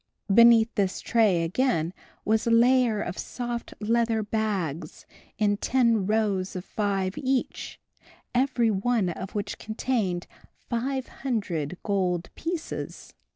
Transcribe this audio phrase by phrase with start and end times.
[0.33, 1.93] Beneath this tray again
[2.25, 5.05] was a layer of soft leather bags
[5.37, 7.79] in ten rows of five each,
[8.33, 10.25] every one of which contained
[10.55, 13.13] five hundred gold pieces.